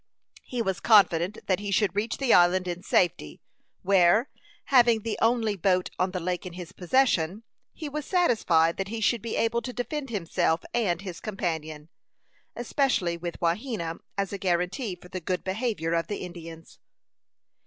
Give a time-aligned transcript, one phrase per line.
[0.41, 3.39] He was confident that he should reach the island in safety,
[3.83, 4.31] where,
[4.73, 8.99] having the only boat on the lake in his possession, he was satisfied that he
[8.99, 11.87] should be able to defend himself and his companion,
[12.55, 16.79] especially with Wahena as a guaranty for the good behavior of the Indians.